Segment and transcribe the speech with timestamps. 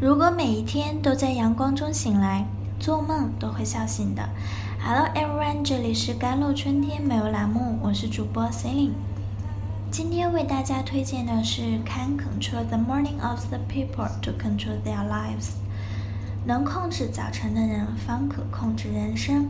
[0.00, 2.46] 如果每一天都在阳光中醒来，
[2.78, 4.22] 做梦都会笑醒的。
[4.80, 8.92] Hello everyone，这里是甘露春天美文栏目，我是主播 Celine。
[9.90, 15.54] 今天为大家推荐的是 Can control the morning of the people to control their lives。
[16.46, 19.48] 能控制早晨的人，方可控制人生。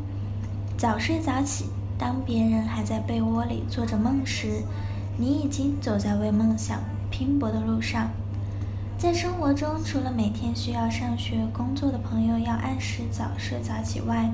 [0.78, 1.66] 早睡早起，
[1.98, 4.62] 当别人还在被窝里做着梦时，
[5.18, 6.80] 你已经走在为梦想
[7.10, 8.08] 拼搏的路上。
[8.98, 14.28] 在生活中，除了每天需要上学、工作的朋友要按时早睡早起外，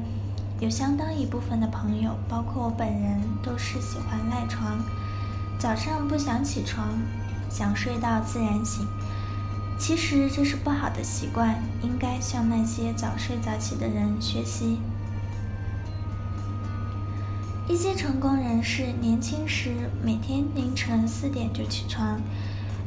[0.59, 4.79] 有相当一部分的朋友，包括我本人，都是喜欢赖床。
[5.59, 6.89] 早上不想起床，
[7.51, 8.87] 想睡到自然醒。
[9.79, 14.79] 其实这是不好的习惯，应该向那些早睡早起的人学习。
[17.69, 22.19] 一些成功人士年轻时每天凌晨四点就起床，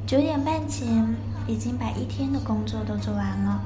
[0.07, 1.15] 九点半前。
[1.47, 3.61] 已经把一天的工作都做完了。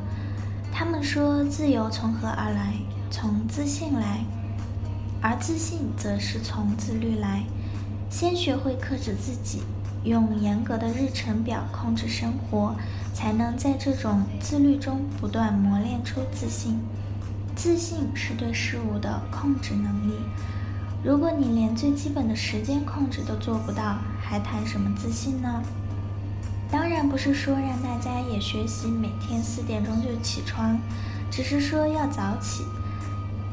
[0.72, 2.74] 他们说：“自由从何而来？
[3.10, 4.24] 从自信来，
[5.22, 7.44] 而自信则是从自律来。
[8.10, 9.64] 先学会克制自己，
[10.04, 12.74] 用严格的日程表控制生活，
[13.14, 16.80] 才能在这种自律中不断磨练出自信。
[17.54, 20.14] 自信是对事物的控制能力。
[21.04, 25.62] 如果你连最基本的时间控制都做不到，还谈什么自信呢？”
[26.71, 30.77] 当然不是说让大家也学习每天四点钟就起床，
[31.31, 32.65] 只是说要早起。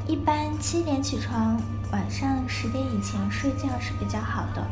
[0.07, 4.67] 一般七点起床，晚上十点以前睡觉是比较好的。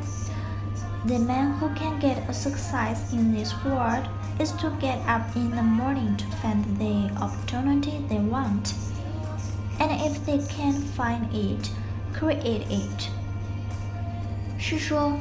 [1.06, 4.06] The man who can get a success in this world
[4.40, 8.74] is to get up in the morning to find the opportunity they want,
[9.80, 11.70] and if they can't find it,
[12.14, 13.10] create it.
[14.58, 15.14] 是说。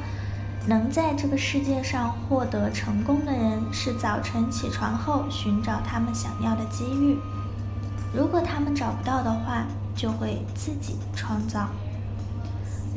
[0.68, 7.16] 能在这个世界上获得成功的人，是早晨起床后寻找他们想要的机遇。
[8.12, 11.68] 如果他们找不到的话，就会自己创造。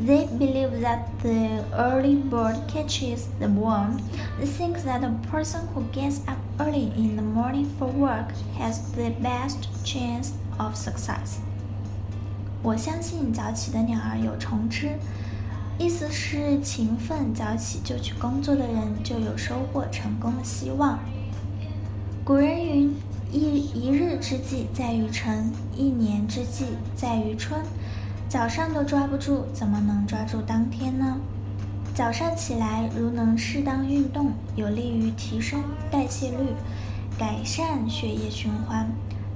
[0.04, 4.00] They believe that the early bird catches the worm.
[4.40, 8.80] They think that a person who gets up early in the morning for work has
[8.96, 11.38] the best chance of success.
[12.64, 14.98] 我相信早起的鸟儿有虫吃。
[15.80, 21.00] 意思是勤奋早起就去工作的人就有收获成功的希望。
[22.26, 22.94] 古人云
[23.32, 26.66] ：“一一日之计在于晨，一年之计
[26.98, 27.62] 在于春。”
[28.28, 31.16] 早上都抓不住，怎么能抓住当天呢？
[31.96, 36.54] 早上起来如能适当运动，有利于提升代谢率，
[37.18, 38.86] 改善血液循环。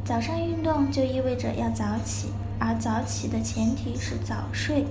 [0.03, 2.27] 早上运动就意味着要早起，
[2.59, 4.85] 而早起的前提是早睡。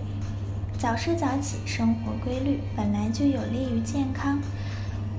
[0.82, 4.40] 早睡早起，生活规律本来就有利于健康。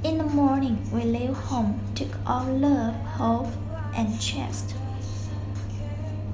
[0.04, 3.48] In the morning, we leave home, take our love, hope,
[3.96, 4.76] and trust.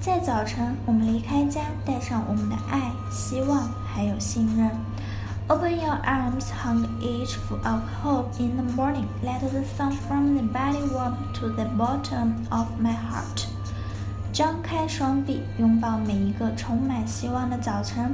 [0.01, 4.71] 在早晨，我们离开家，带上我们的爱、希望还有信任。
[5.47, 8.31] Open your arms, hung each full of hope.
[8.39, 12.95] In the morning, let the sun from the body warm to the bottom of my
[12.95, 13.45] heart.
[14.33, 18.11] 张开双臂，拥抱每一个充满希望的早晨。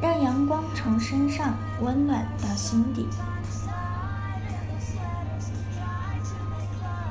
[0.00, 3.08] 让阳光从身上温暖到心底。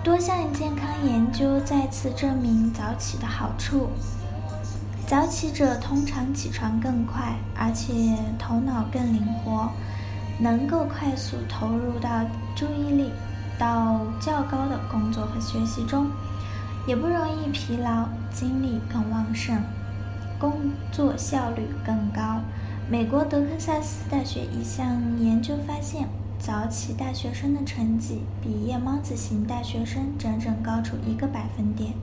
[0.04, 3.90] 多项健康研究再次证明早起的好处。
[5.08, 9.70] 早起者通常起床更快，而且头脑更灵活，
[10.40, 12.10] 能够快速投入到
[12.56, 13.12] 注意力
[13.58, 16.08] 到较高的工作和学习中，
[16.88, 19.60] 也不容易疲劳，精力更旺盛，
[20.40, 22.42] 工作效率更高。
[22.88, 26.08] 美国德克萨斯大学一项研究发现，
[26.38, 31.94] 早起大学生的成绩比夜猫子型大学生整整高出一个百分点。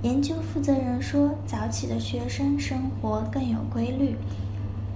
[0.00, 4.16] 研究负责人说，早起的学生生活更有规律，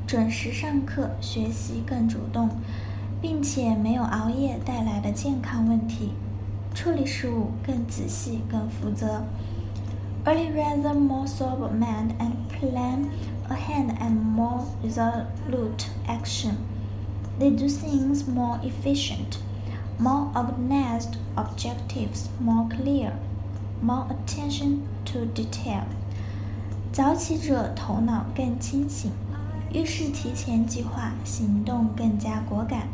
[0.07, 2.49] 准时上课，学习更主动，
[3.21, 6.13] 并且没有熬夜带来的健康问题，
[6.75, 9.23] 处理事务更仔细、更负责。
[10.25, 13.10] Early rather more sober mind and plan.
[13.50, 16.58] a hand and more resolute action.
[17.40, 19.40] They do things more efficient,
[20.00, 23.14] more organized, objectives more clear,
[23.82, 25.84] more attention to detail.
[26.92, 29.12] 早起者头脑更清醒，
[29.72, 32.88] 遇事提前计划，行动更加果敢。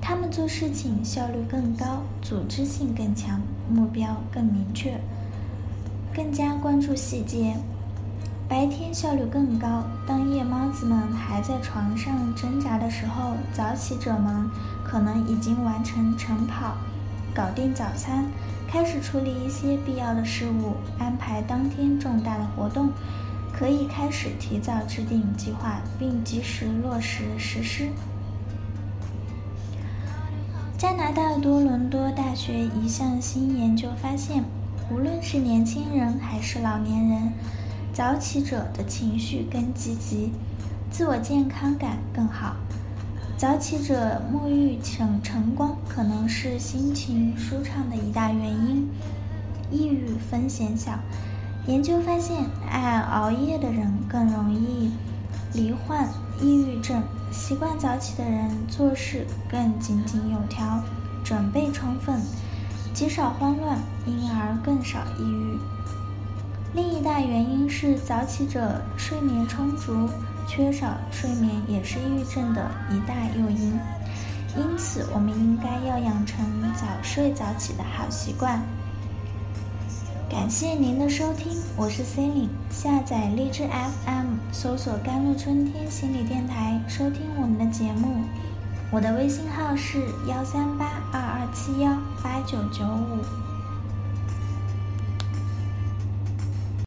[0.00, 5.00] 他们做事情效率更高，组织性更强，目标更明确，
[6.14, 7.56] 更加关注细节。
[8.47, 9.83] 白天效率更高。
[10.05, 14.49] 当夜猫子们还在床上挣扎的时候，早起者们
[14.83, 16.75] 可能已经完成晨跑，
[17.33, 18.25] 搞定早餐，
[18.67, 22.89] 开始处理一些必要的事务，安排当天重大的活动，
[23.51, 27.89] 可以开始提早制定计划，并及时落实实施。
[30.77, 34.43] 加拿大多伦多大学一项新研究发现，
[34.91, 37.31] 无论是年轻人还是老年人，
[37.93, 40.31] 早起者的情绪更积极，
[40.89, 42.55] 自我健康感更好。
[43.37, 48.89] 早起者沐浴成晨光，可能是心情舒畅的一大原因。
[49.69, 50.97] 抑郁风险小。
[51.67, 54.91] 研究发现，爱熬夜的人更容易
[55.53, 56.09] 罹患
[56.41, 57.03] 抑郁症。
[57.31, 60.81] 习惯早起的人做事更井井有条，
[61.23, 62.19] 准备充分，
[62.91, 65.59] 极少慌乱，因而更少抑郁。
[66.73, 70.09] 另一大原因是早起者睡眠充足。
[70.45, 73.79] 缺少睡眠也是抑郁症的一大诱因，
[74.57, 78.61] 因此我们应该要养成早睡早起的好习惯。
[80.29, 88.25] 感谢您的收听，我是 c e l i n e 下载荔枝 FM，搜索“甘露春天心理电台”，收听我们的节目。
[88.91, 93.52] 我的微信号是幺三八二二七幺八九九五。